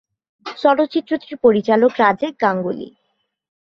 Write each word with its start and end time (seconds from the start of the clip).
চলচ্চিত্রটির 0.45 1.35
পরিচালক 1.37 1.91
রাজেশ 1.99 2.33
গাঙ্গুলি। 2.41 2.89